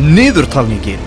[0.00, 1.00] Niðurtalningin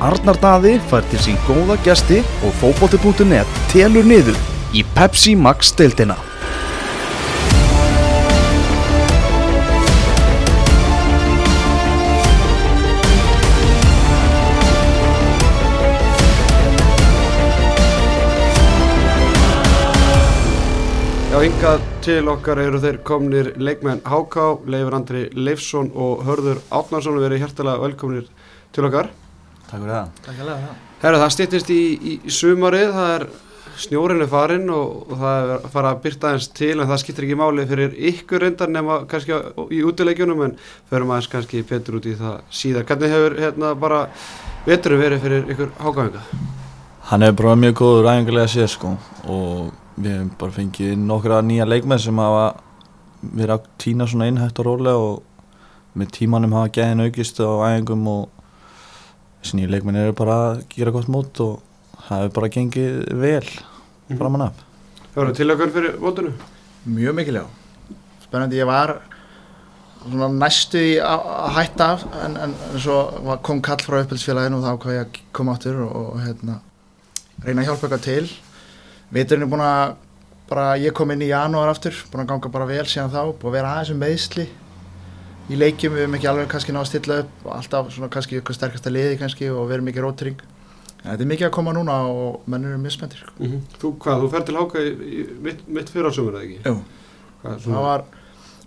[0.00, 4.38] Arnar Daði fær til sín góða gesti og fótbolti.net telur niður
[4.72, 6.16] í Pepsi Max deildina.
[21.28, 27.20] Já, hingað til okkar eru þeir komnir leikmenn Háká, Leifur Andri Leifsson og Hörður Átnarsson
[27.20, 28.30] verið hjertalega velkomnir
[28.72, 29.10] til okkar.
[29.68, 30.14] Takk fyrir það.
[30.24, 30.80] Takk alveg það.
[31.02, 33.28] Herra, það stýttist í, í, í sumarið, það er
[33.78, 37.00] snjórin er farinn og, og það er að fara að byrta aðeins til en það
[37.02, 39.36] skiptir ekki máli fyrir ykkur reyndar nema kannski
[39.74, 40.54] í útileikjunum en
[40.90, 42.86] förum aðeins kannski betur út í það síðar.
[42.88, 44.00] Hvernig hefur hérna bara
[44.66, 46.24] veturum verið fyrir ykkur Hákáinga?
[47.10, 48.94] Hann hefur bara mjög góður æfingarlega séð sko
[49.30, 52.48] og við hefum bara fengið nokkra nýja leikmenn sem hafa
[53.22, 55.22] verið að týna svona innhægt og rólega og
[55.98, 58.37] með tímanum hafa gæðin aukist á æfingum og
[59.42, 61.60] þessi nýja leikmenn eru bara að gera gott mót og
[62.08, 63.50] það hefur bara gengið vel
[64.18, 64.64] framan af.
[65.14, 66.32] Hörður, tilökun fyrir mótunu?
[66.88, 67.46] Mjög mikilvæg.
[68.24, 68.94] Spennandi, ég var
[70.08, 71.24] svona næstu í að
[71.56, 75.06] hætta af en, en, en svo var- kom kall frá upphaldsfélaginu og þá hvað ég
[75.06, 76.60] að koma áttur og, og hérna,
[77.44, 78.28] reyna að hjálpa eitthvað til.
[79.12, 79.96] Viturinn er búin að,
[80.48, 83.50] bara ég kom inn í janúar aftur, búin að ganga bara vel síðan þá, búin
[83.52, 84.46] að vera aðeins um meðsli
[85.48, 88.58] í leikjum, við höfum ekki alveg kannski náða að stilla upp, alltaf svona kannski eitthvað
[88.58, 90.40] sterkasta liði kannski og verið mikið rótring.
[91.04, 93.22] En þetta er mikið að koma núna og menn eru mjög spenntir.
[93.22, 93.50] sko.
[93.80, 96.58] Þú hvað, þú fer til Háká í, mitt, mitt fyrir ásumur eða ekki?
[96.66, 96.74] Jú.
[97.42, 98.04] Hvað, það var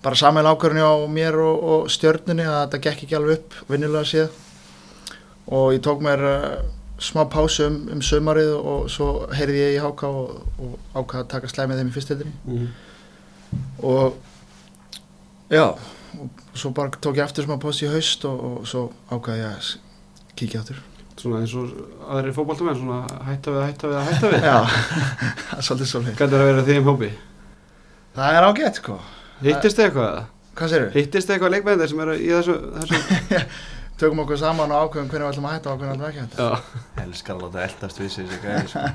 [0.02, 4.08] bara saman ákvörðinu á mér og, og stjörnunni að þetta gekk ekki alveg upp vinnilega
[4.08, 4.30] séð
[5.52, 6.64] og ég tók mér uh,
[7.02, 11.30] smá pásu um, um sömarið og svo heyrði ég í háka og, og ákvað að
[11.36, 12.68] taka slæmið þeim í fyrstildinni Mhm.
[13.84, 14.14] og
[15.52, 15.66] já
[16.20, 19.52] og svo bara tók ég aftur smá pásu í haust og, og svo ákvað ég
[19.52, 19.74] að
[20.40, 20.82] kíkja aftur
[21.22, 21.74] Svona eins og
[22.10, 24.46] aðri fótballtumenn, svona hætta við, hætta við, að hætta við.
[24.50, 24.56] já,
[25.50, 27.12] það er svolítið svolítið Hvernig er að vera þeim hópi?
[28.16, 28.96] það er ágætt sko
[29.42, 30.24] Hittist þið eitthvað eða?
[30.58, 33.44] hvað sér Hittist þið eitthvað leikmennir sem eru í þessu, þessu?
[34.02, 36.46] tökum okkur saman og ákveðum hvernig við ætlum að hætta og hvernig við ætlum ekki
[36.46, 36.72] að.
[37.04, 38.86] Elskar að láta eldast við gæði sko.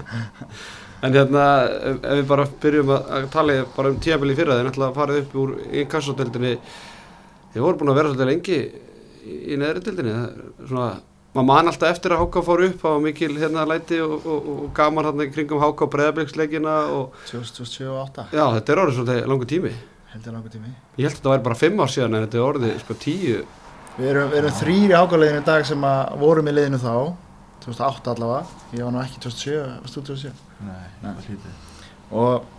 [1.04, 1.44] En hérna,
[1.90, 5.20] ef, ef við bara byrjum að, að tala bara um tíabili fyrra, þeir náttúrulega farið
[5.22, 6.52] upp úr inkassodeldinni,
[7.52, 10.08] þeir voru búin að vera svolítið lengi í, í neðri er
[10.68, 10.88] svona,
[11.36, 14.48] maður man alltaf eftir að Háká fór upp, það var mikil hérna læti og, og,
[14.54, 18.98] og gaman hérna í kringum Háká breðabliksleikina og 2007 og 2008 já, þetta er orðið
[19.00, 19.74] svolítið langur tími.
[20.14, 22.46] heldur langur tími Ég held að þetta væri bara fimm ár síðan en þetta er
[22.46, 23.44] orðið sko tíu.
[23.96, 26.94] Við erum, við erum þrýr í ákvæðleginu í dag sem að vorum í liðinu þá
[27.66, 30.32] 2008 allavega, ég var nú ekki 2007, varst þú 2007
[30.66, 31.62] Nei, það var lítið.
[32.20, 32.52] og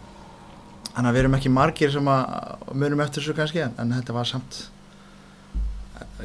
[0.98, 2.24] þannig að við erum ekki margir sem að
[2.74, 4.58] munum eftir þessu kannski en, en þetta var samt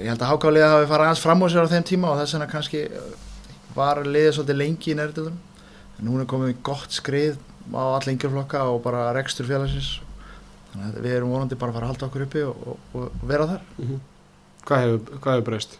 [0.01, 2.37] ég held að ákvæðlega hafi farið aðeins fram úr sér á þeim tíma og þess
[2.37, 3.11] vegna kannski uh,
[3.77, 5.37] var liðið svolítið lengi í nærtöðum
[5.99, 7.39] en er komið í gott skrið
[7.73, 10.01] á alla yngjörflokka og bara rekstur félagsins.
[10.73, 13.25] Þannig að við erum vonandi bara að fara að halda okkur uppi og, og, og
[13.29, 13.65] vera þar.
[14.67, 15.79] Hvað hefur, hvað hefur breyst?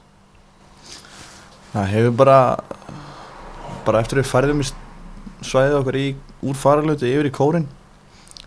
[1.73, 2.39] Það hefur bara
[3.87, 4.67] bara eftir við færðum í
[5.43, 6.09] svæðið okkur í
[6.47, 7.69] úr faralötu yfir í kórin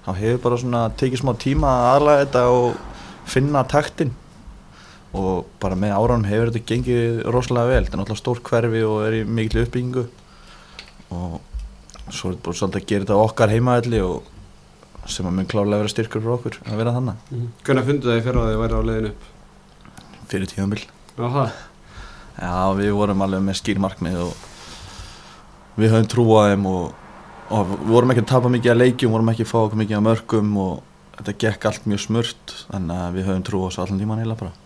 [0.06, 2.78] þá hefur bara svona tekið smá tíma að aðlaga þetta og
[3.28, 4.14] finna taktin
[5.14, 7.84] og bara með áránum hefur þetta gengið rosalega vel.
[7.86, 10.06] Þetta er náttúrulega stór hverfi og er í mikil uppbyggingu.
[11.16, 11.38] Og
[12.10, 14.32] svo er þetta bara svolítið að gera þetta okkar heimaðalli og
[15.10, 18.26] sem að mun klárlega vera styrkur fyrir okkur að vera þannig Hvernig fundu það í
[18.26, 19.32] fyrra að þið væri á leiðinu upp?
[20.32, 20.84] fyrir tíðanbill
[22.36, 24.34] Já, við vorum alveg með skýr markmið og
[25.80, 26.90] við höfum trú á þeim og,
[27.54, 30.00] og við vorum ekki að tapa mikið að leikjum, vorum ekki að fá okkur mikið
[30.00, 30.74] að mörgum og
[31.20, 34.65] þetta gekk allt mjög smurt að við höfum trú á þessu allan tíman heila bara.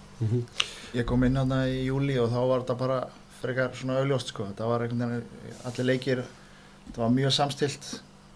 [0.98, 3.00] Ég kom inn hérna í júli og þá var þetta bara
[3.40, 4.50] frekar svona auðljóst sko.
[4.50, 6.24] Þetta var einhvern veginn, allir leikir,
[6.88, 7.90] þetta var mjög samstilt,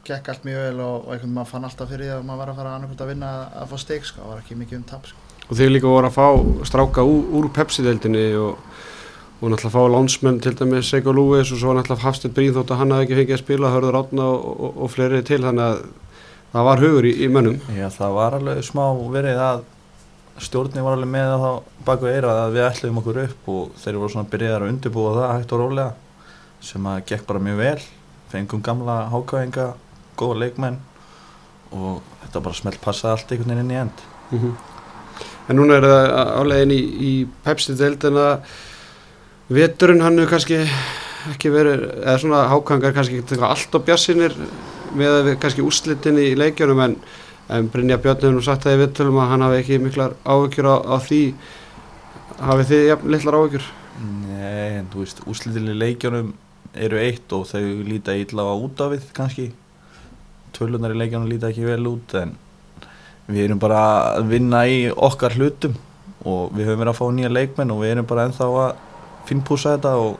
[0.07, 2.41] gekk allt mjög vel og, og einhvern veginn maður fann alltaf fyrir því að maður
[2.43, 4.21] var að fara annarkvæmt að vinna að, fá steik sko.
[4.21, 5.27] Það var ekki mikið um tap sko.
[5.43, 6.27] Og þið líka voru að fá
[6.69, 8.69] stráka úr, úr Pepsi-deldinni og,
[9.41, 12.79] og náttúrulega fá lánsmenn til dæmis Seiko Lúis og svo náttúrulega Hafstedt Bríð þótt að
[12.79, 15.83] hann hafði ekki fengið að spila, hörður átna og, og, og fleiri til þannig að
[16.53, 17.59] það var hugur í, í mönnum.
[17.75, 19.65] Já, það var alveg smá verið að
[20.41, 23.99] stjórnin var alveg með það þá baku eira að við ætluðum okkur upp og þeir
[23.99, 25.91] voru svona byrjaðar að undirbúa það hægt og rólega
[26.63, 27.85] sem að gekk bara mjög vel.
[28.33, 29.67] Fengum gamla hákáinga
[30.17, 30.79] góða leikmenn
[31.73, 34.05] og þetta bara smelt passaði allt einhvern veginn inn í end.
[35.49, 36.05] En núna er það
[36.39, 37.13] á leiðin í, í
[37.43, 38.27] Pepsi-deldina,
[39.53, 40.61] veturinn hann hefur kannski
[41.33, 44.37] ekki verið, eða svona hákangar kannski ekki eitthvað allt á bjassinir
[44.97, 46.95] með við kannski úrslitin í leikjunum en,
[47.53, 50.69] en Brynja Björn hefur nú sagt það í vittulum að hann hafi ekki miklar áhyggjur
[50.73, 51.21] á, á því.
[52.41, 53.67] Hafið þið jafn litlar áhyggjur?
[54.03, 56.31] Nei, en þú veist, úslitileg leikjónum
[56.73, 59.47] eru eitt og þau líta illa á út af við kannski.
[60.57, 62.33] Tölunar í leikjónum líta ekki vel út en
[63.27, 63.83] við erum bara
[64.17, 65.77] að vinna í okkar hlutum
[66.27, 68.73] og við höfum verið að fá nýja leikmenn og við erum bara ennþá að
[69.29, 70.17] finnpúsa þetta og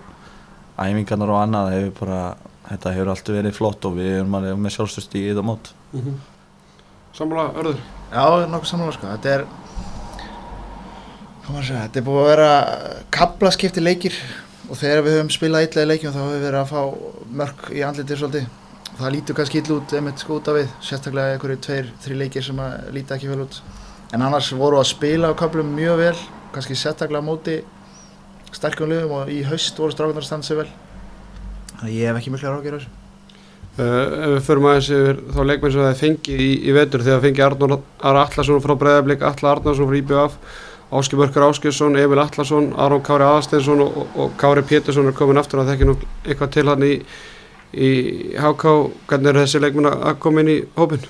[0.78, 2.22] æfingarnar og annað hefur bara,
[2.70, 5.74] þetta hefur alltaf verið flott og við erum alveg með sjálfstöðst í þetta mót.
[5.96, 6.22] Mm
[7.14, 7.78] Sammála, örður
[8.14, 9.44] Já, nokkuð sammála sko, þetta er
[11.54, 12.50] að segja, þetta er búið að vera
[13.14, 14.16] kaplaskipti leikir
[14.70, 17.68] og þegar við höfum spilað illa í leikjum þá höfum við verið að fá mörk
[17.70, 18.48] í andlitir svolítið.
[18.94, 22.48] Það lítur kannski illa út einmitt sko út af við sérstaklega einhverju tveir, þrjí leikir
[22.48, 23.60] sem að líta ekki vel út.
[24.14, 26.18] En annars voru að spila á kaplum mjög vel
[26.56, 27.60] kannski sérstaklega móti
[28.54, 30.70] sterkum liðum og í haust voru strákunar að standa sig vel.
[31.78, 33.03] Þannig að ég hef ekki mikla rákir á þessu
[33.74, 37.46] ef við förum aðeins yfir þá leikmenn sem það fengið í, í vetur þegar fengið
[37.48, 40.38] Arnór Ara Allarsson frá Breiðablík Alla Arnarsson frá IBF
[40.94, 45.64] Áski Börkar Áskilsson, Emil Allarsson Aron Kári Aðasteinsson og, og Kári Pétursson er komin aftur
[45.64, 46.94] að þekki nú eitthvað til hann í,
[47.74, 47.92] í
[48.38, 48.76] HK
[49.10, 51.10] hvernig er þessi leikmenn að koma inn í hópin?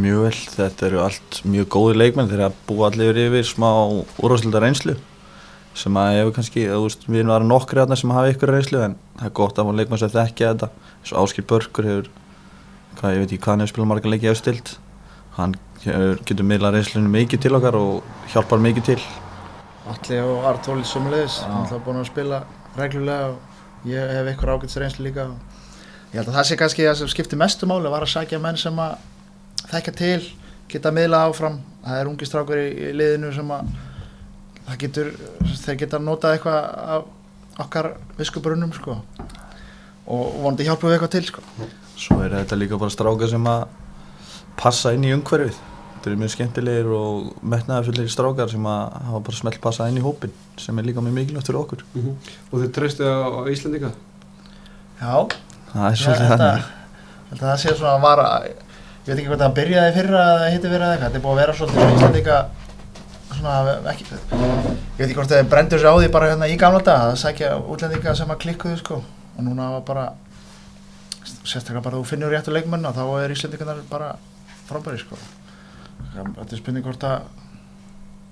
[0.00, 3.68] Mjög vel, þetta eru allt mjög góði leikmenn þeir að búa allir yfir smá
[4.22, 4.96] úrváslita reynslu
[5.74, 8.82] sem að hefur kannski, þú veist, við erum aðra nokkri aðna sem hafa ykkur reynslu
[8.84, 10.68] en það er gott að fá leikmenn sem þekkja þetta.
[11.00, 12.10] Eins og Áskil Börkur hefur
[12.98, 14.74] hvað, ég veit ekki hvað hann hefur spilað marga leiki efstild
[15.38, 15.54] hann
[15.84, 18.98] hefur, getur miðlað reynslunum mikið til okkar og hjálpar mikið til.
[19.92, 21.48] Alli og Artóli sömulegis, Já.
[21.48, 22.42] hann er búin að spila
[22.76, 25.26] reglulega og ég hef eitthvað ágætis reynslu líka.
[25.32, 28.42] Og ég held að það sé kannski það sem skipti mestu máli var að sækja
[28.42, 29.00] menn sem að
[29.72, 30.20] þekka til,
[30.70, 31.58] geta miðla áfram.
[31.82, 32.12] Það er
[34.66, 35.10] það getur,
[35.64, 36.60] þeir geta notað eitthvað
[36.96, 38.98] af okkar viskubrunum sko.
[40.12, 41.44] Og vonandi hjálpa við eitthvað til sko.
[41.98, 43.66] Svo er þetta líka bara strákar sem að
[44.58, 45.58] passa inn í umhverfið.
[45.92, 50.02] Þetta eru mjög skemmtilegir og metnaðarfullir strákar sem að hafa bara smelt passa inn í
[50.02, 51.84] hópin sem er líka mjög mikilvægt fyrir okkur.
[52.50, 53.92] Og þið treystu á, á Íslendinga?
[55.02, 55.14] Já,
[55.72, 56.66] það er svolítið þetta, þannig.
[56.66, 58.58] ég held að það sé svona að vara ég
[59.06, 61.40] veit ekki hvort það byrjaði fyrra eða hitti fyrra eða eitthvað, þetta er búið að
[61.42, 62.36] vera svolítið svona Íslandika
[63.42, 66.82] svona ekki ég veit ekki hvort það brendur sér á því bara hérna í gamla
[66.84, 68.98] dag að sækja útlendinga sem að klikkuðu sko.
[69.36, 70.10] Og núna bara
[71.42, 74.12] sérstaklega bara þú finnur réttu leikmenn og þá er Íslandingarnar bara
[74.68, 75.18] frábæri sko.
[76.12, 77.24] Þetta er spurning hvort að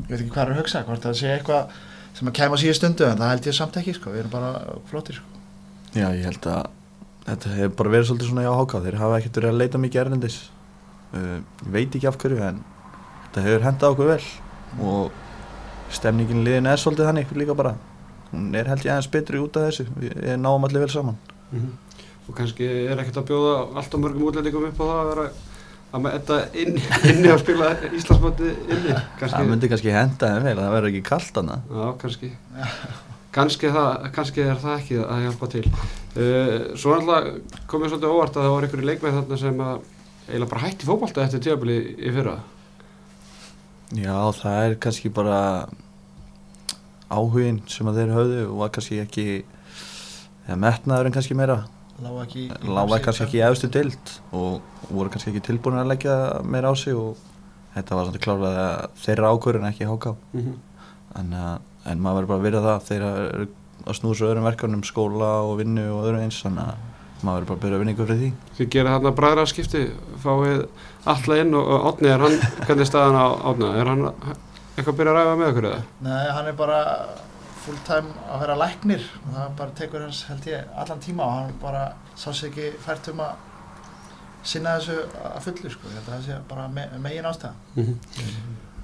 [0.05, 1.81] ég veit ekki hvað er að hugsa, hvort það sé eitthvað
[2.19, 4.53] sem að kæma síðu stundu en það held ég samt ekki sko, við erum bara
[4.91, 5.41] flottir sko.
[5.95, 6.69] Já, ég held að
[7.27, 10.03] þetta hefur bara verið svolítið svona hjá HK þeir hafa ekkert verið að leita mikið
[10.05, 10.39] erlendis.
[11.11, 12.62] Uh, veit ekki af hverju en
[13.25, 14.23] þetta hefur hendað okkur vel
[14.78, 15.11] og
[15.90, 17.75] stemningin í liðinu er svolítið þannig líka bara.
[18.31, 19.87] Hún er held ég aðeins betri út af þessu.
[19.99, 21.19] Við náum allir vel saman.
[22.28, 25.31] Og kannski er ekkert að bjóða allt og mörgum útlendingum upp á það að vera
[25.90, 26.76] að með þetta inn,
[27.11, 28.93] inni að spila Íslandsmóti inni?
[29.19, 32.31] Kannski, það myndi kannski henda þeim vel að það verður ekki kallt hana Já, kannski.
[33.34, 35.64] Kannski, það, kannski er það ekki að hjálpa til.
[36.14, 39.84] Uh, Svo alltaf komið svolítið óvart að það var einhverju leikmæð þarna sem að
[40.31, 42.37] eiginlega bara hætti fótbolta eftir tíabili í fyrra
[43.98, 45.38] Já, það er kannski bara
[47.10, 49.25] áhugin sem að þeir höfðu og var kannski ekki
[50.46, 51.64] eða metnaðurinn kannski meira.
[52.00, 52.44] Lága ekki
[53.04, 54.60] kannski ekki efstu dild og
[54.90, 56.16] voru kannski ekki tilbúin að leggja
[56.46, 57.19] meira á sig og
[57.75, 58.69] þetta var svolítið klárlega
[59.04, 60.54] þeirra ákvörðin ekki háká mm -hmm.
[61.20, 61.58] en, uh,
[61.90, 63.10] en maður verður bara að virða það þeirra
[63.87, 66.89] að snúða svo öðrum verkefnum skóla og vinnu og öðru eins þannig að
[67.27, 68.31] maður verður bara að byrja að vinna ykkur fyrir því.
[68.59, 69.83] Þið gera þarna bræðraskipti
[70.25, 70.62] fáið
[71.15, 74.99] alla inn og, Átni er hann hvernig er staðan á Átna er hann eitthvað að
[75.00, 75.83] byrja að ræða með okkur eða?
[76.07, 76.81] Nei, hann er bara
[77.61, 79.07] full time að vera læknir.
[79.27, 81.85] Og það bara tekur hans held ég allan tíma og hann bara
[82.17, 83.47] sá sig ekki fært um að
[84.50, 84.97] sinna þessu
[85.35, 87.53] að fullu sko, ég held að það sé bara me megin ástæða.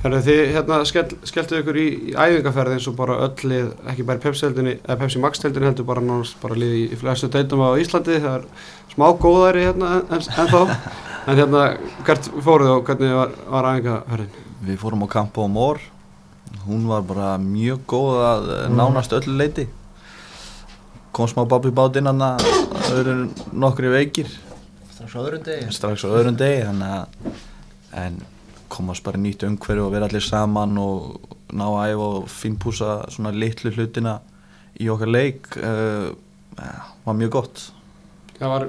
[0.06, 4.04] Herðu þið hérna skell, skelltu ykkur í, í æfingaferð eins og bara öll lið, ekki
[4.06, 7.64] bara í Pepsi-deildinni, eða Pepsi Max-deildinni heldur bara nánast bara lið í, í flestu deildum
[7.66, 8.44] á Íslandi, það er
[8.92, 10.92] smá góðari hérna en, en, en þá,
[11.32, 11.64] en hérna
[12.06, 14.46] hvert fóruð og hvernig var, var æfingaferðin?
[14.68, 15.82] Við fórum á Campo Amor.
[16.68, 19.66] Hún var bara mjög góð að eh, nánast öllu leiti
[21.16, 22.46] kom smá babb í bát inn hann að
[22.92, 23.18] öðru
[23.56, 24.30] nokkri veikir.
[24.92, 25.68] Strax á öðrum degi.
[25.75, 27.30] strax á öðrum degi þannig að
[28.06, 28.18] en
[28.76, 33.33] komast bara nýtt umhverju og vera allir saman og ná að æfa og finnpúsa svona
[33.35, 34.18] litlu hlutina
[34.80, 36.12] í okkar leik uh,
[37.06, 37.66] var mjög gott.
[38.37, 38.66] Það var,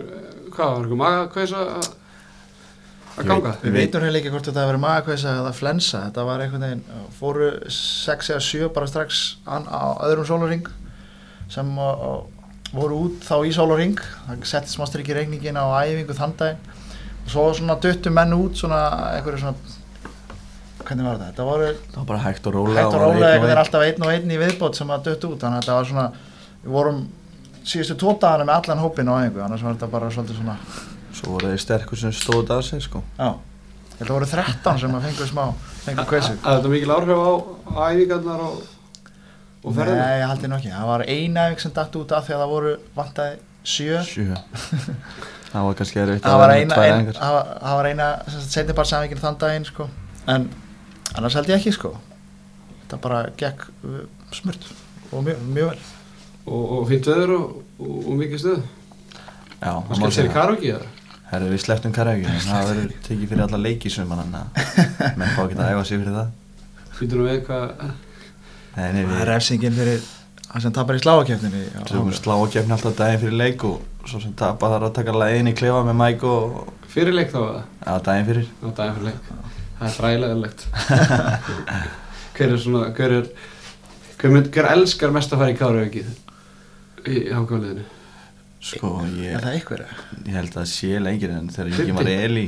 [0.54, 1.88] hvað var eitthvað magakveisa að
[3.18, 3.54] að ganga?
[3.64, 7.06] Við veitum hérna líka hvort þetta hefur verið magakveisa eða flensa, þetta var einhvern veginn,
[7.18, 10.68] fóru 6 eða 7 bara strax an, á öðrum sólaring
[11.52, 13.98] sem uh, uh, voru út þá í sólaring,
[14.28, 16.74] það setti smá strikk í reikningin á æfingu þann dag
[17.26, 18.82] og svo svona duttu menn út svona
[19.16, 19.76] einhverju svona
[20.88, 21.29] hvernig var þetta?
[21.32, 23.62] Þetta voru það var bara hægt og róla hægt og og og einhvern veginn einn.
[23.63, 25.39] alltaf einn og einn í viðbót sem að dött út.
[25.41, 26.06] Þannig að þetta var svona
[26.63, 27.01] við vorum
[27.67, 30.58] síðustu tvo dagana með allan hópin á einhver annars var þetta bara svolítið svona
[31.17, 33.01] svo voru þeir sterkur sem stóðu að sig sko.
[33.17, 33.29] Já.
[33.98, 35.44] Ég held að voru 13 sem að fengu smá
[35.88, 37.32] fengu kveisu að þetta mikil áhrif á,
[37.89, 38.60] æfingarnar og,
[39.63, 42.27] og ferðina Nei, ég haldi nú ekki það var eina æfing sem datt út af
[42.27, 44.03] því að það voru vantaði sjö.
[44.06, 44.38] Sjö.
[45.51, 46.75] Það var kannski erfitt það var eina,
[47.15, 48.08] það var- það var eina
[48.51, 49.86] setni bara samvingin þann daginn sko.
[50.27, 50.50] en
[51.16, 51.94] annars held ég ekki sko.
[52.88, 54.02] það bara gekk uh,
[54.36, 54.68] smurt.
[55.12, 55.86] Og mjög, mjög vel.
[56.48, 58.62] Og, og fínt veður og, og, og mikið stuð.
[59.58, 60.92] Já, og skemmt sér í karaoke eða?
[61.28, 62.28] Herru, við slepptum karaoke.
[62.32, 64.36] En það verður tekið fyrir alla leiki sem hann
[65.20, 66.36] menn fá ekki að æfa sig fyrir það.
[66.98, 67.66] Býtur nú við hvað
[68.78, 70.08] Nei, nei, það er við refsingin fyrir
[70.48, 74.22] hann sem tapar í sláakefninni tökum slá og gefni alltaf daginn fyrir leik og svo
[74.24, 76.60] sem tapa þarf að taka lægin í klefa með Mike og
[76.92, 77.64] fyrirleik þá eða?
[77.94, 78.52] að daginn fyrir.
[78.62, 79.34] Daginn fyrir leik
[79.77, 80.60] það er fræðilegilegt
[82.38, 83.25] hver er svona hver er
[84.17, 86.01] hver, mynd, hver elskar mest að fara í karaoke
[87.07, 87.84] í hákáliðinu
[88.67, 88.88] sko,
[89.19, 89.79] ég, er það ykkur?
[90.25, 91.67] ég held að sé leikir en þegar?
[91.74, 92.48] Ingi var Eli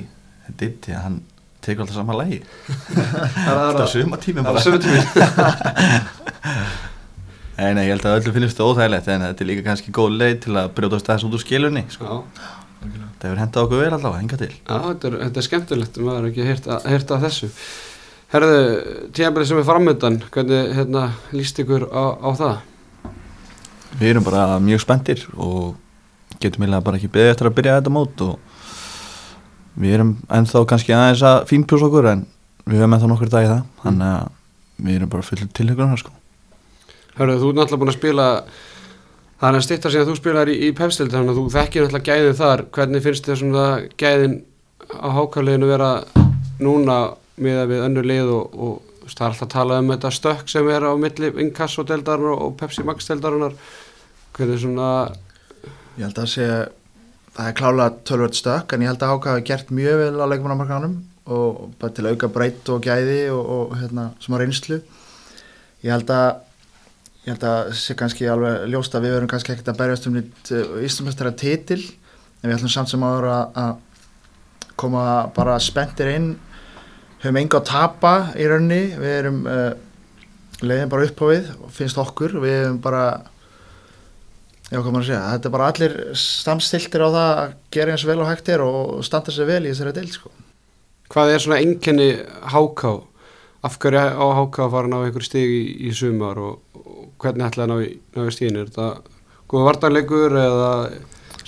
[0.59, 1.17] Ditti, hann
[1.61, 2.39] tekur alltaf sama lægi
[2.95, 4.81] það er alltaf það suma tími það bara er
[7.59, 10.13] Nei, nei, ég held að öllum finnst það óþægilegt en þetta er líka kannski góð
[10.15, 12.05] leið til að brjótast aðeins út úr skilunni sko.
[12.07, 12.15] já,
[12.79, 14.51] það hefur hendað okkur vel allavega, hinga til.
[14.55, 16.45] Já þetta, er, þetta er skemmtilegt maður er ekki
[16.75, 17.49] að- heyrt af þessu.
[18.29, 18.57] Herðu,
[19.17, 22.57] tíðanbyrði sem er framöndan hvernig hérna, líst ykkur á, á það?
[23.99, 25.75] Við erum bara mjög spenntir og
[26.39, 28.37] getum eiginlega bara ekki beðið eftir að byrja þetta mót og
[29.79, 32.21] við erum ennþá kannski aðeins að fínpjús okkur en
[32.69, 33.63] við höfum ennþá nokkur dag í það.
[33.83, 36.13] Þannig að við erum bara fullir tilhyggunar sko.
[37.17, 38.27] Hörru, þú ert náttúrulega búin að spila
[39.39, 41.85] það er að styrta sig að þú spilar í, í pepstild þannig að þú þekkir
[41.85, 42.65] náttúrulega gæðin þar.
[42.75, 43.65] Hvernig finnst þér svona
[43.99, 44.35] gæðin
[44.89, 45.91] á hákáliðinu vera
[46.59, 46.99] núna
[47.39, 50.69] með við önnur lið og, og það er alltaf að tala um þetta stökk sem
[50.69, 53.55] er á milli inkassodeldarinnar og Pepsi Max deldarinnar
[54.35, 54.89] hvernig svona
[55.97, 56.49] ég held að sé
[57.35, 60.25] það er klálega tölvöld stökk en ég held að Háka hafi gert mjög vel á
[60.33, 64.79] leikmannamarkanum og bara til að auka breytt og gæði og, og hérna, sem að reynslu.
[65.85, 66.29] Ég held að
[67.29, 70.15] ég held að sé kannski alveg ljóst að við verum kannski ekkert að berjast um
[70.17, 71.81] nýtt Íslandsmestara titil
[72.41, 73.75] en við ætlum samt sem áður að,
[74.79, 75.03] koma
[75.35, 76.29] bara spenntir inn.
[77.19, 79.73] Höfum enga að tapa í raunni við erum uh,
[80.63, 82.37] leiðin bara upp á við og finnst okkur.
[82.39, 83.03] Við erum bara
[84.69, 88.07] já, hvað maður að segja, þetta er bara allir samstiltir á það að gera eins
[88.07, 90.33] vel og hægt er og standa sér vel í þessari deild sko.
[91.09, 92.09] hvað er svona enkenni
[92.53, 92.91] háká
[93.65, 96.61] af hverju á háká að fara að ná einhver stig í, í sumar og
[97.19, 98.89] hvernig ætlaði að ná í, ná í stíðin er þetta
[99.49, 100.73] góða vartarleikur eða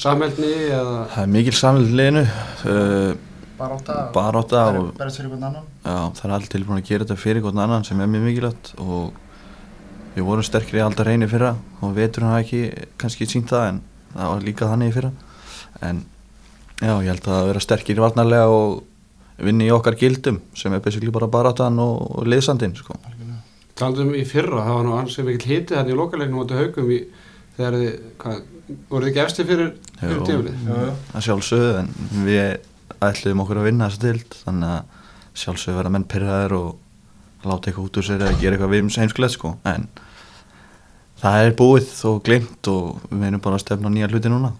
[0.01, 0.95] samhældni eða?
[1.13, 2.23] Það er mikil samlega liðinu.
[2.65, 3.11] Uh,
[3.61, 5.67] barátta barátta og berjast fyrir hvern annan.
[5.85, 8.71] Já, það er allir tilbúin að gera þetta fyrir hvern annan sem er mjög mikilvægt
[8.81, 9.19] og
[10.15, 12.63] við vorum sterkir í aldar reyni fyrra og vetur hann ekki
[13.01, 13.81] kannski sínt það en
[14.15, 15.11] það var líka þannig í fyrra.
[15.87, 16.01] En
[16.81, 18.81] já, ég held að vera sterkir varnarlega og
[19.41, 22.97] vinni í okkar gildum sem er basically bara baráttan og, og liðsandinn sko.
[23.81, 26.99] Taldum í fyrra, það var nú ansið mikill hiti þannig í lokalegnum átti haugum í,
[27.57, 28.41] þegar þið, hvað,
[28.91, 30.27] voruð þið gefsti fyrir, fyrir Jú.
[30.29, 30.69] tímulið?
[31.17, 31.91] að sjálfsögðu en
[32.27, 37.71] við ætluðum okkur að vinna þessa dild þannig að sjálfsögðu vera menn pyrraðir og láta
[37.71, 39.87] eitthvað út úr sér eða gera eitthvað við heimskulegt sko en
[41.21, 44.53] það er búið og glimt og við erum bara að stefna á nýja hluti núna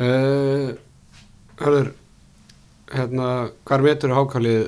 [0.00, 0.72] Uh,
[1.60, 1.90] hörður,
[2.88, 3.26] hérna,
[3.68, 4.62] hvað metur hákalið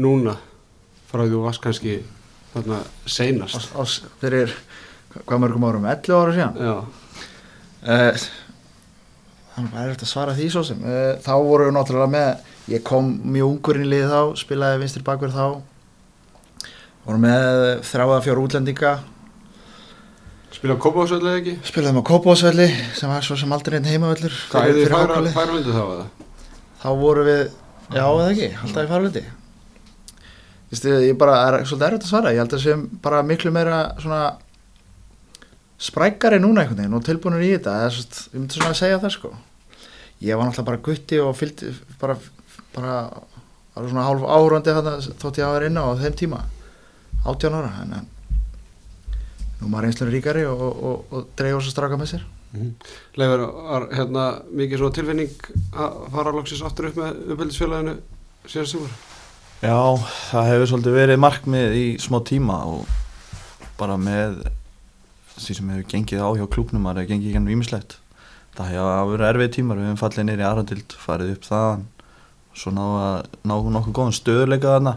[0.00, 0.38] núna
[1.12, 1.96] frá því þú varst kannski
[2.54, 3.58] þarna seinast?
[3.58, 4.54] ás, ás, fyrir
[5.26, 8.24] hvað mörgum árum, 11 ára síðan uh,
[9.52, 12.12] þannig að það er eftir að svara því svo sem uh, þá voru við náttúrulega
[12.16, 15.46] með ég kom mjög ungur inn í liðið þá spilaði vinstri bakverð þá
[17.02, 17.48] voru með
[17.88, 18.92] þráða fjóru útlendinga
[20.52, 21.54] spila kópásvöld eða ekki?
[21.66, 25.32] spilaðum á Kópásvelli sem var svo sem aldrei einn heimavöllur Hvað er þið færa, Hákalið.
[25.34, 26.04] færa undir þá eða?
[26.82, 27.40] þá voru við,
[27.88, 29.24] já eða ekki, alltaf í Vistu,
[30.72, 34.22] ég bara, er svolítið erfitt að svara, ég held að sem bara miklu meira svona
[35.82, 39.02] sprækari núna einhvern veginn og tilbúinur í þetta, eða svona, ég myndi svona að segja
[39.02, 39.32] það sko.
[40.22, 42.16] Ég var náttúrulega bara gutti og fylgdi bara,
[42.76, 42.96] bara
[43.74, 46.42] svona hálf áhurandi þarna þótt ég að vera inna á þeim tíma.
[47.22, 48.08] 18 ára en,
[49.60, 52.26] nú maður einslur ríkari og, og, og, og dreigja svo straka með sér.
[53.16, 57.98] Leifur, var hérna mikið svo tilfinning að fara loksins aftur upp með uppbyldisfélaginu
[58.44, 59.11] síðan sem voru?
[59.62, 59.78] Já,
[60.32, 62.86] það hefur svolítið verið markmið í smá tíma og
[63.78, 64.40] bara með
[65.36, 67.98] því sem hefur gengið á hjá klúknum það hefur gengið gennum ímislegt
[68.56, 71.84] það hefur verið erfið tímar, við hefum fallið nýri aðradild, farið upp þaðan
[72.56, 74.96] svo ná að ná nokkuð góðan stöðuleika þarna.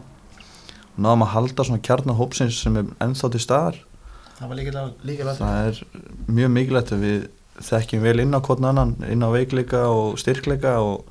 [0.95, 3.79] Náðum að halda svona kjarnahópsins sem er ennþá til staðar.
[4.35, 4.49] Það
[5.39, 5.79] það er
[6.39, 7.21] mjög mikilvægt að við
[7.69, 11.05] þekkjum vel inn á hvern annan inn á veikleika og styrkleika og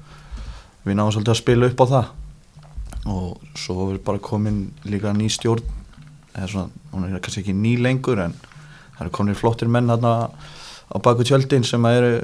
[0.85, 2.11] við náðum svolítið að spila upp á það
[3.07, 5.63] og svo er bara komin líka ný stjórn.
[6.35, 8.33] Eða svona, hún er kannski ekki ný lengur en
[8.97, 10.13] það eru komin flottir menn þarna
[10.91, 12.21] á baku tjöldin sem eru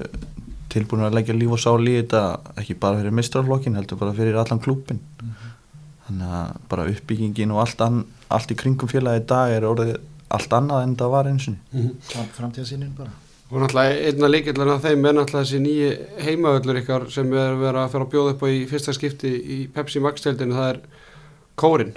[0.71, 4.37] tilbúin að leggja líf og sál í þetta ekki bara fyrir mistraflokkin heldur bara fyrir
[4.39, 5.01] allan klúpin
[6.07, 9.97] þannig að bara uppbyggingin og allt, an, allt í kringum félagi í dag er orðið
[10.31, 11.91] allt annað en það var eins og Mhm.
[12.39, 13.11] framtíðasýnin bara
[13.51, 15.89] Og náttúrulega einna líkillan af þeim er náttúrulega þessi nýji
[16.23, 19.59] heimavöllur ykkar sem er verið að fara að bjóða upp á í fyrsta skipti í
[19.75, 20.79] Pepsi Max-tildinu, það er
[21.59, 21.95] kórin.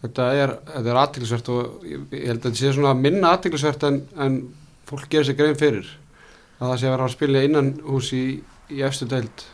[0.00, 4.38] Þetta er, er aðtiklisvert og ég held að þetta sé svona minna aðtiklisvert en, en
[4.88, 5.90] fólk gerir sér grein fyrir
[6.60, 8.24] að það sé að vera að spila innan hús í,
[8.72, 9.44] í efstu deild.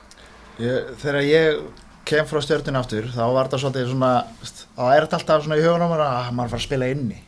[0.62, 1.60] ég, þegar ég
[2.06, 4.12] kem frá stjórnun aftur þá var þetta svolítið svona
[4.46, 7.20] þá er þetta alltaf svona í hugunum að maður fara að spila inni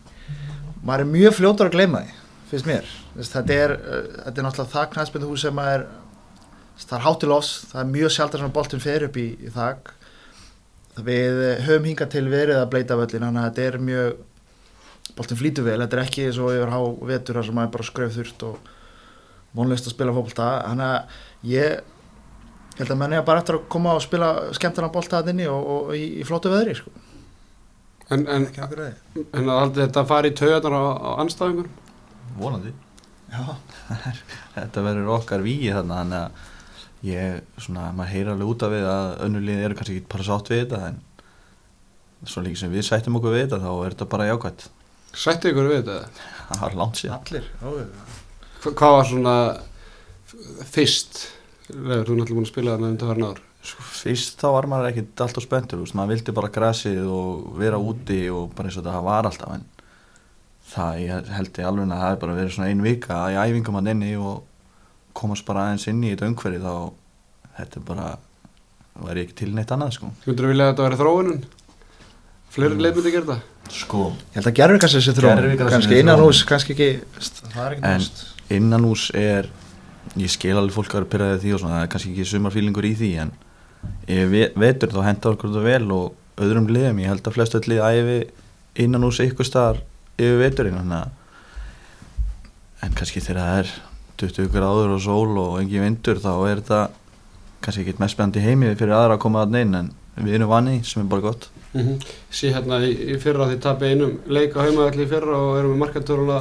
[0.87, 2.17] maður er mjög fljótur að gleyma því
[2.51, 5.87] finnst mér þetta, er, uh, þetta er náttúrulega það knæspindu hús sem er
[6.79, 9.93] það er hátilofs, það er mjög sjálf sem boltin fer upp í, í þak
[11.07, 14.25] við höfum hingað til verið að bleita völlin þannig að þetta er mjög
[15.19, 17.89] boltin flýtur vel, þetta er ekki svo yfir há vetur þar sem maður er bara
[17.89, 18.73] skröf þurft og
[19.59, 21.79] vonlist að spila fótbolta þannig að ég
[22.79, 25.49] ég held að menn er bara eftir að koma og spila skemmtana bolta að inni
[25.51, 26.93] og, og í, í flótu veðri sko.
[28.15, 28.47] En, en,
[29.37, 31.67] en að þetta fari í taugarnar á, á anstæðingur?
[32.39, 32.73] Vonandi
[33.33, 33.43] já,
[34.55, 38.87] þetta verður okkar víi þarna þannig að ég, svona, maður heyrir alveg út af við
[38.91, 41.01] að önnulíð eru kannski ekki bara sátt við þetta en
[42.27, 44.69] svo líka sem við sættum okkur við þetta þá er þetta bara jákvæmt
[45.19, 46.25] Sætti ykkur við þetta?
[46.49, 47.69] það var langt síðan allir ó,
[48.63, 49.35] Hva- Hvað var svona
[50.73, 51.21] fyrst?
[51.69, 53.41] Leður, þú er náttúrulega búin að spila þarna undir farin ár.
[53.69, 58.21] sko, fyrst þá var maður ekkert alltaf veist, maður vildi bara grasið og vera úti
[58.33, 59.65] og bara eins og þetta var alltaf en
[60.79, 63.79] það ég held ég alveg að það er bara verið svona ein vika í æfingum
[63.81, 64.41] að inni og
[65.19, 66.75] komast bara aðeins inn í þetta umhverfi þá
[67.59, 68.09] þetta er bara
[69.09, 71.41] væri ekki til neitt annað sko Þú myndir að vilja að þetta væri þróunin?
[72.49, 72.83] Fleiri mm.
[72.85, 73.55] leið myndi gera þetta?
[73.69, 74.03] sko
[74.33, 76.29] ég held að gerður kannski þessi þró Gervigrassi kannski þessi innan þróun.
[76.33, 76.91] hús, kannski ekki
[77.53, 78.23] það er ekki En- nást
[78.59, 79.51] innan hús er
[80.17, 82.89] ég skil alveg fólk að vera pyrraðið því og svona það er kannski ekki sumarfílingur
[82.89, 83.35] í því en
[84.57, 87.83] vetur þá henda okkur þetta vel og öðrum liðum, ég held að flestu öll lið
[87.85, 88.19] æfi
[88.87, 89.83] innan hús ykkur staðar
[90.19, 91.11] yfir að
[92.83, 93.71] en kannski þegar það er
[94.19, 96.81] 20 gráður og sól og engin vindur þá er þetta
[97.63, 100.85] kannski ekki mest spennandi heimi fyrir aðra að koma að neinn en við erum vanið
[100.87, 102.07] sem er bara gott Mm -hmm.
[102.31, 105.73] Sí hérna í, í fyrra því tapja einum leik á heimaðalli í fyrra og erum
[105.75, 106.39] við markantöruna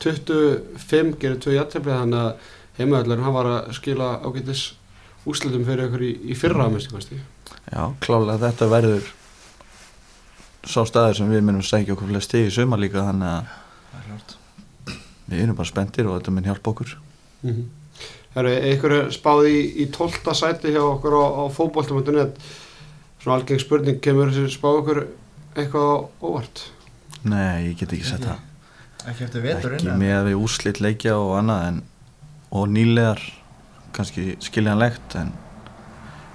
[0.00, 2.34] 25 gerir 2 jættefli þannig að
[2.78, 4.74] heimaðallurinn hann var að skila ágættis
[5.26, 7.20] úslitum fyrir ykkur í, í fyrra minnstu kosti.
[7.72, 9.02] Já, klálega þetta verður
[10.66, 13.54] sá staður sem við minnum sækja okkur flest stig í sumar líka þannig að
[13.96, 14.36] er
[15.26, 16.96] við erum bara spenntir og þetta mun hjálpa okkur.
[17.42, 17.66] Mm -hmm.
[18.36, 20.34] Herru, ykkur er spáð í, í 12.
[20.34, 22.38] sæti hjá okkur á, á fótbolta.net
[23.20, 25.06] svona algeng spurning kemur þessi spáð okkur
[25.56, 26.70] eitthvað á óvart?
[27.22, 28.38] Nei, ég get ekki sett það.
[29.06, 31.82] Ekki eftir veturinn ekki með við úslit leikja og annað en,
[32.50, 33.22] og nýlegar
[33.92, 35.32] kannski skiljanlegt en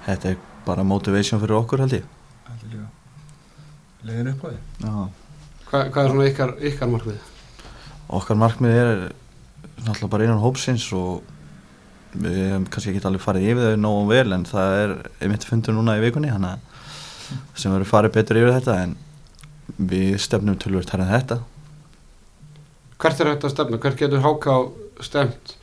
[0.06, 2.10] þetta er bara motivation fyrir okkur held ég.
[2.48, 3.01] Þetta er líka
[4.08, 4.96] leiðin upp á því Já.
[5.72, 7.28] Hva, hvað er svona ykkar, ykkar markmið?
[8.12, 9.06] okkar markmið er
[9.86, 11.22] náttúrulega bara innan hópsins og
[12.12, 15.78] við hefum kannski ekki alveg farið yfir þau nógu vel en það er einmitt fundur
[15.78, 16.58] núna í vikunni hana,
[17.56, 18.98] sem verður farið betur yfir þetta en
[19.78, 21.40] við stefnum tölvöld en þetta
[23.02, 23.78] Hvert er þetta að stefna?
[23.82, 24.56] Hvert getur háká
[25.02, 25.56] stemt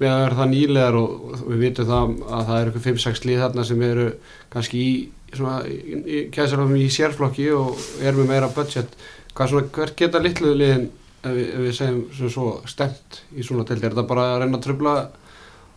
[0.00, 3.42] með að vera það nýlegar og, við vitum það að það eru ykkur 5-6 lið
[3.44, 4.06] þarna sem eru
[4.50, 4.94] kannski í,
[5.36, 8.94] svona, í, sérflokki og eru með meira budget.
[9.34, 10.88] Svona, hvert geta litlu liðin
[11.22, 13.86] ef við, ef við segjum sem svo stemt í svona tildi?
[13.86, 14.96] Er þetta bara að reyna að trubla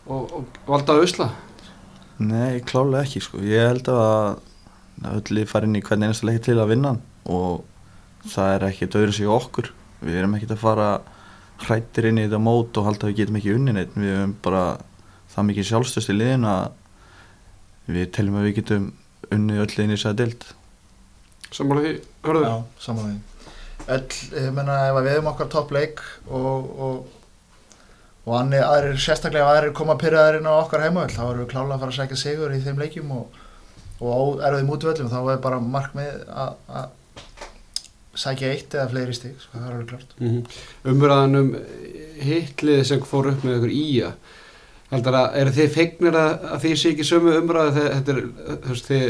[0.06, 1.30] og, og valda að usla?
[2.24, 3.40] Nei, klálega ekki sko.
[3.42, 4.42] Ég held að
[5.02, 6.94] að öll lið fara inn í hvern einasta leik til að vinna
[7.26, 7.64] og
[8.30, 9.70] það er ekki döður sig okkur.
[10.04, 10.88] Við erum ekkert að fara
[11.64, 13.96] hrættir inn í þetta mót og halda að við getum ekki unni neitt.
[13.96, 14.64] Við erum bara
[15.34, 18.86] það mikið sjálfstöðst í liðin að við teljum að við getum
[19.36, 20.48] unnið öll liðin í þess að dild.
[21.54, 21.94] Sammála því,
[22.26, 22.48] hörðu?
[22.48, 23.22] Já, saman því
[23.84, 27.22] öll, ég menna ef að við hefum okkar toppleik og, og,
[28.24, 31.50] og annir, aðrir, sérstaklega ef aðrir koma pyrraðar inn á okkar heimavöld þá erum við
[31.52, 33.40] klálega að fara að sækja sigur í þeim leikjum og,
[34.00, 36.92] og á erfiðum útvöldum þá er bara markmið að að
[38.24, 40.58] sækja eitt eða fleiri stig sko, það er alveg klart Mm -hmm.
[40.92, 41.56] Umræðan um
[42.22, 44.12] hitliði sem fór upp með ykkur íja
[44.94, 48.24] Heldur að, eru þið feignir að, að því sé ekki sömu umræðu þegar þetta er,
[48.64, 49.04] þú veist, þið,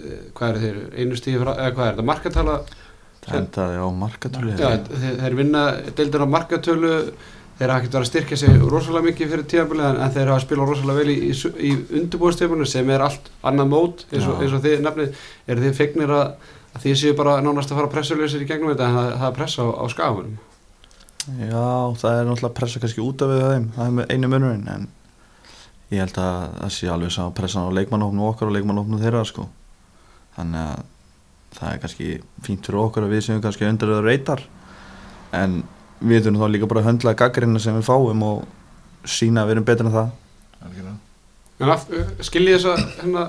[0.00, 2.60] eh, hvað eru þið, einu stíði frá, eða hvað er þetta, markatala,
[3.20, 5.62] Það endaði á markatölu já, þeir, þeir vinna
[5.98, 6.92] deildur á markatölu,
[7.58, 10.44] þeir hafa ekkert verið að styrkja sig rosalega mikið fyrir tíðanbili en, en þeir hafa
[10.46, 11.34] spilað rosalega vel í, í,
[11.68, 15.76] í undirbúðstöfunu sem er allt annað mót eins og, eins og þið nefnið, eru þið
[15.82, 19.10] feignir að, að þið séu bara nánast að fara pressuleysir í gegnum þetta en það,
[19.18, 20.38] það er pressa á, á skafunum.
[21.20, 21.68] Já,
[22.00, 24.88] það er náttúrulega pressa kannski út af við þeim, það er með einu munurinn en
[25.90, 29.48] ég held að það sé alveg sá pressan á leikmannhófnu okkar og leikmannhófnu þeirra sko.
[30.36, 30.88] Þannig að
[31.56, 32.08] það er kannski
[32.46, 34.42] fínt fyrir okkur að við séum kannski undir það reytar
[35.34, 35.60] en
[36.00, 39.56] við þurfum þá líka bara að höndla gaggrina sem við fáum og sína að við
[39.56, 40.12] erum betur en það.
[41.60, 41.82] Af,
[42.24, 43.24] skiljið þess að, hérna,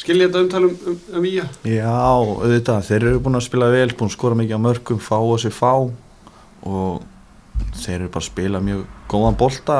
[0.00, 1.44] skiljið þetta umtalum um, um íja?
[1.68, 5.18] Já, auðvitað, þeir eru búin að spila vel, búin að skora mikið á mörgum, fá
[5.18, 7.02] og sér fá og
[7.82, 9.76] þeir eru bara að spila mjög góðan bolta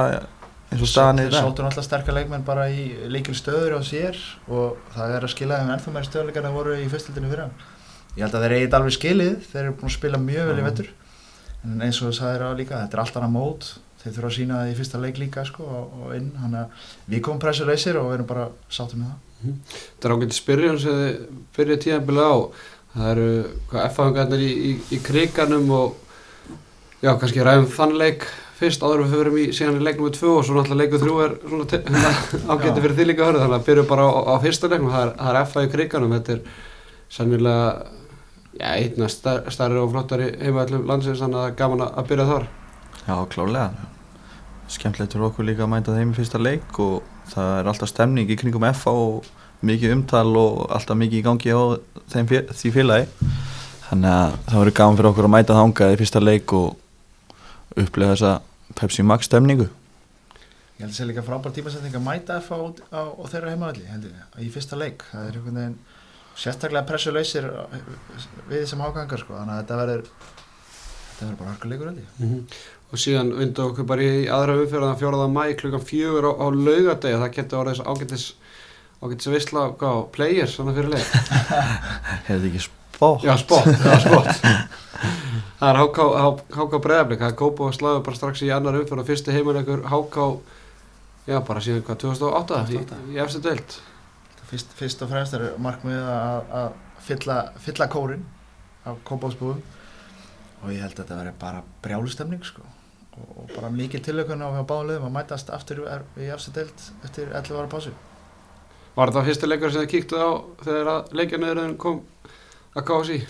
[0.75, 3.81] eins og staðan er í Þeir sóttu náttúrulega sterkar leikmenn bara í leikil stöður á
[3.87, 4.19] sér
[4.51, 7.47] og það er að skila þeim ennþá meira stöðleikar en það voru í fyrstildinu fyrir
[7.47, 7.57] hann.
[8.15, 10.63] Ég held að þeir eigið alveg skilið, þeir eru búin að spila mjög vel í
[10.65, 10.69] Já.
[10.69, 10.93] vettur
[11.65, 13.69] en eins og það er á líka, þetta er allt annað mót
[14.05, 16.89] þeir þurfa að sína það í fyrsta leik líka sko, og, og inn, hann að
[17.09, 19.61] við komum pressuleysir og við erum bara sáttum með það.
[19.81, 21.15] Þetta er ágætt spyrjun sem þið
[21.57, 22.35] byrjuð tíðanbili á.
[22.95, 23.29] Það eru
[23.71, 25.97] hvað F-fangarnir í, í, í kriganum og
[27.01, 30.31] já, kannski ræðum þann leik fyrst áður við förum í síðan í leik nummer 2
[30.31, 32.13] og svo náttúrulega leikur 3 er svona hérna,
[32.53, 35.07] ágætti fyrir því líka að höra þannig að byrjuð bara á, á fyrsta leiknum, það
[35.07, 36.43] er, það er F-a í kriganum, þetta er
[37.15, 37.65] sannilega
[38.59, 42.29] já, einna star, starri og flottari heimællum landsins þannig að það er gaman að byrja
[42.31, 42.47] þar.
[43.05, 43.91] Já, klálega.
[44.75, 48.31] Skemmtilegt fyrir okkur líka að mæta þeim í fyrsta leik og það er alltaf stemning
[48.31, 49.27] í kringum FA og
[49.65, 51.63] mikið umtal og alltaf mikið í gangi á
[52.15, 53.11] þeim því félagi.
[53.91, 56.84] Þannig að það verður gaman fyrir okkur að mæta þangað í fyrsta leik og
[57.81, 58.35] upplega þessa
[58.79, 59.69] Pepsi Max stemningu.
[60.75, 62.59] Ég held að það sé líka frábær tímasetning að mæta F á,
[62.91, 63.85] á, á þeirra heimavalli,
[64.43, 65.05] í fyrsta leik.
[65.13, 65.77] Það er einhvern veginn
[66.35, 67.47] sérstaklega pressulausir
[68.51, 72.57] við sem ágangar, sko, þannig að þetta verður, þetta verður bara harkuleikur, held ég.
[72.95, 75.29] og síðan undu okkur bara í aðra umfjörðan 4.
[75.35, 78.27] mæ klukkan fjögur á, á laugadegi það getur orðið þess ágættis
[79.03, 81.09] ágættis veistla á players svona fyrir leik
[82.29, 82.63] Hefði ekki
[82.95, 83.27] spótt?
[83.27, 84.33] já spott, já spott
[85.61, 86.07] það er HK,
[86.55, 90.29] HK Breiðablik það er Kópo og Slagur bara strax í annar umfjörðan fyrsti heimaleikur HK
[91.31, 93.03] já bara síðan hvað 2008 í, 2008.
[93.15, 93.77] í efstu deild
[94.45, 96.75] Fyrst, fyrst og fremst er markmið að, að
[97.07, 98.27] fylla, fylla kórin
[98.85, 99.63] af kópásbúum
[100.65, 102.65] og ég held að þetta verður bara brjálustemning sko.
[103.17, 106.89] og, og bara mikil tilökun á hjá báðum liðum að mætast aftur í, efstu deild
[107.05, 107.95] eftir 11 ára pásu.
[108.95, 110.31] var þetta fyrsti leikur sem þið kíktuð á
[110.65, 112.03] þegar að leikjarniðurinn kom
[112.75, 113.23] að kási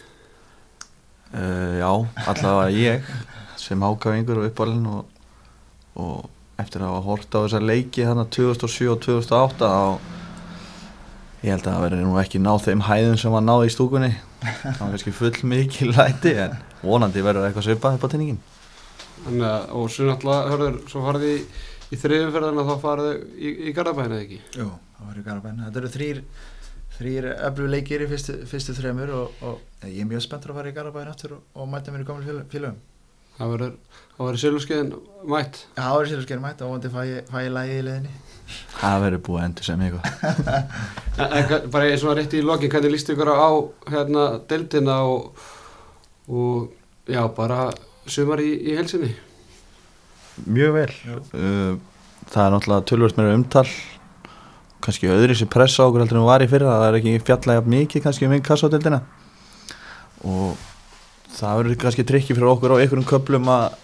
[1.35, 1.89] Uh, já,
[2.31, 3.07] allavega ég
[3.59, 5.09] sem ákafingur og uppalinn og,
[5.99, 9.89] og eftir að hafa hort á þessa leiki þannig 2007 og 2008 þá
[11.43, 14.13] ég held að það verður nú ekki náð þeim hæðum sem var náð í stúkunni
[14.45, 16.55] það var kannski full mikið læti en
[16.85, 18.39] vonandi verður eitthvað svipað upp á tinningin
[19.25, 21.37] Þannig að, og svo náttúrulega, hörður, svo farið í,
[21.91, 24.41] í þriðumferðina þá farið þið í, í Garðabæna eða ekki?
[24.59, 24.67] Jú,
[24.99, 25.63] það verður garabæn.
[25.65, 26.21] Þetta eru þrýr,
[26.99, 30.71] þrýr öflug leikir í fyrstu, fyrstu þremur og, og ég er mjög spenntur að fara
[30.71, 32.77] í garabæn aftur og, og mæta mér í gamlu fél- félögum.
[33.35, 33.73] Það verður,
[34.15, 34.93] það verður silfskeiðin
[35.33, 35.57] mætt.
[35.75, 38.13] Já, það verður skerum mætt og vonandi fæ, ég- ég lægi í leðinni.
[38.83, 40.05] það verður búið að endur sem eitthvað
[41.19, 43.49] En, en hva- bara eins og að rétti í lokin, hvernig líst ykkur á
[43.91, 45.43] hérna deildina og,
[46.29, 47.59] og já, bara
[48.07, 49.11] sumar í, í helsinni?
[50.51, 51.77] mjög vel uh,
[52.27, 53.67] það er náttúrulega tölvöld meira umtal
[54.85, 58.05] kannski öðri sem pressa okkur heldur en var í fyrra það er ekki fjallega mikið
[58.05, 59.01] kannski um inkassodeldina
[60.25, 60.61] og
[61.35, 63.81] það verður kannski trikki fyrir okkur á einhverjum köplum að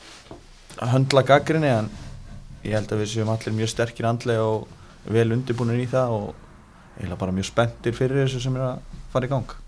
[0.92, 1.90] höndla gaggrinni en
[2.64, 4.68] ég held að við séum allir mjög sterkir andlega og
[5.10, 6.30] vel undirbúinir í það og
[6.98, 9.58] eiginlega bara mjög spenntir fyrir þessu sem er að fara í gang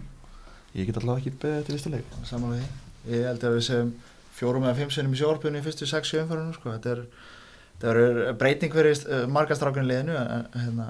[0.77, 2.81] ég get allavega ekki beðið þetta vistuleik Saman við því.
[3.13, 3.93] Ég held að við séum
[4.37, 6.73] fjórum eða fimm sinnum í sjórpunni í fyrstu 6-7 umfærunum, sko.
[6.77, 10.89] Þetta er, er breyting fyrir uh, margastrákunni liðinu, en, hérna,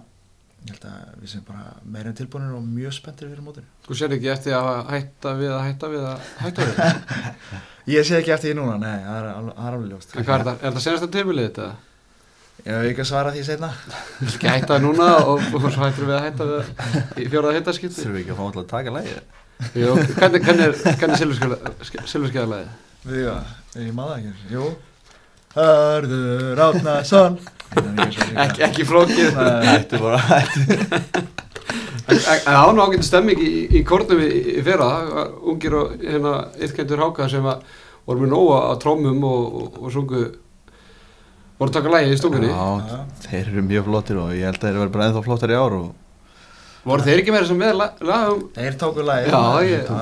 [0.63, 3.69] ég held að við séum bara meira en tilbúinir og mjög spenntir fyrir mótinu.
[3.87, 6.83] Þú sér ekki eftir að hætta við að hætta við að hætta við?
[7.93, 10.13] Ég sé ekki eftir því núna, nei, það er, það er alveg ljóst.
[10.15, 10.61] En hvað er það?
[10.63, 11.71] Er það senast að tímilið þetta?
[12.63, 13.71] Ég hef ekki að svara því setna.
[13.83, 17.57] Þú vil ekki hætta núna og, og svo hættir við að hætta við í fjóraða
[17.59, 17.99] hittaskipti?
[17.99, 19.41] þurfum við ekki að fá alltaf að taka lægið
[19.79, 22.71] Jú, hvernig, hvernig er, hvernig er silfurskeiðalagið?
[23.07, 23.35] Við já,
[23.79, 24.33] ég maður ekki.
[24.53, 24.71] Jú.
[25.55, 27.39] Hörður Átnason.
[28.43, 29.37] Ekki, ekki flókið.
[29.37, 31.23] Þetta er bara
[32.13, 35.93] En það var nú ágættu stemming í, í kórnum í, í fyrra, var ungir og
[36.03, 36.33] hérna
[36.67, 37.63] ytkendur háka sem að
[38.09, 40.23] voru með nóga að trómum og, og, og sungu
[41.61, 42.51] voru að taka lægi í stúkunni.
[42.51, 45.59] Já, þeir eru mjög flottir og ég held að þeir eru bara ennþá flottar í
[45.63, 45.87] ár og
[46.91, 48.43] voru þeir ekki meira sem með lag- lagum?
[48.59, 49.95] Þeir tóku lagi Já, ég-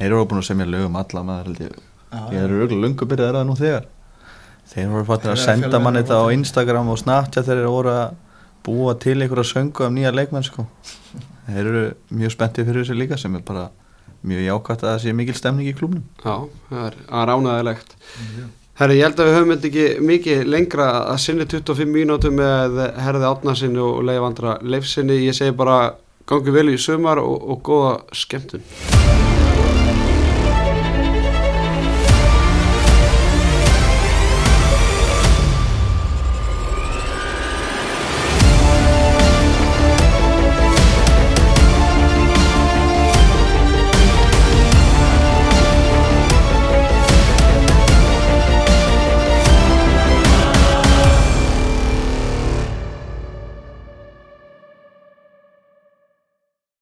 [0.00, 1.78] þeir eru búin að semja lögum alla maður held ég.
[2.32, 3.86] Ég eru auðvitað lungu byrjað það nú þegar
[4.68, 6.24] Þeir voru fattir að senda fjölmenni mann á þetta á.
[6.36, 8.16] Instagram og Snapchat þeir eru voru að
[8.68, 10.66] búa til einhverja söngu af nýja leikmenn sko.
[11.48, 13.68] Þeir eru mjög spenntið fyrir þessu líka sem er bara
[14.26, 17.94] mjög jákvæmt að það sé mikil stemning í klubnum Já, það er ánægilegt
[18.78, 22.78] Herri, ég held að við höfum þetta ekki mikið lengra að sinni 25 mínútu með
[23.02, 25.18] herði átnarsinni og leifandra leifsinni.
[25.24, 25.96] Ég segi bara
[26.30, 28.62] gangi vel í sumar og, og góða skemmtun.